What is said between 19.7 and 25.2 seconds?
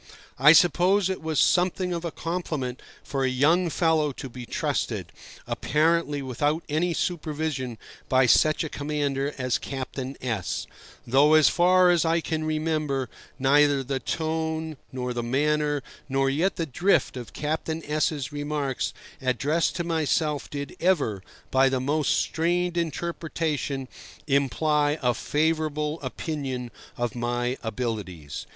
to myself did ever, by the most strained interpretation, imply a